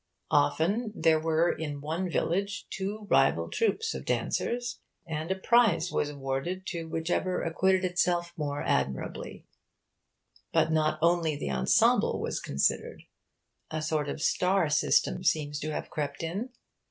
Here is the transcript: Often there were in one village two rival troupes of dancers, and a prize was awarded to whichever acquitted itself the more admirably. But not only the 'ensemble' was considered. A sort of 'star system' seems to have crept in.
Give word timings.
Often 0.31 0.93
there 0.95 1.19
were 1.19 1.51
in 1.51 1.79
one 1.79 2.09
village 2.09 2.67
two 2.71 3.05
rival 3.11 3.51
troupes 3.51 3.93
of 3.93 4.03
dancers, 4.03 4.79
and 5.05 5.29
a 5.29 5.35
prize 5.35 5.91
was 5.91 6.09
awarded 6.09 6.65
to 6.69 6.85
whichever 6.89 7.43
acquitted 7.43 7.85
itself 7.85 8.33
the 8.35 8.43
more 8.43 8.63
admirably. 8.63 9.45
But 10.51 10.71
not 10.71 10.97
only 11.03 11.35
the 11.35 11.51
'ensemble' 11.51 12.19
was 12.19 12.39
considered. 12.39 13.03
A 13.69 13.79
sort 13.83 14.09
of 14.09 14.23
'star 14.23 14.69
system' 14.71 15.23
seems 15.23 15.59
to 15.59 15.71
have 15.71 15.91
crept 15.91 16.23
in. 16.23 16.49